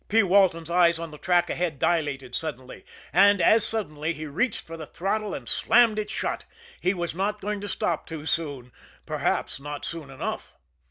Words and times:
P. 0.07 0.23
Walton's 0.23 0.71
eyes 0.71 0.97
on 0.97 1.11
the 1.11 1.19
track 1.19 1.47
ahead 1.51 1.77
dilated 1.77 2.33
suddenly, 2.33 2.83
and, 3.13 3.39
as 3.39 3.63
suddenly, 3.63 4.13
he 4.13 4.25
reached 4.25 4.61
for 4.65 4.75
the 4.75 4.87
throttle 4.87 5.35
and 5.35 5.47
slammed 5.47 5.99
it 5.99 6.09
shut 6.09 6.43
he 6.79 6.91
was 6.95 7.13
not 7.13 7.39
going 7.39 7.61
to 7.61 7.67
stop 7.67 8.07
too 8.07 8.25
soon 8.25 8.71
perhaps 9.05 9.59
not 9.59 9.85
soon 9.85 10.09
enough. 10.09 10.53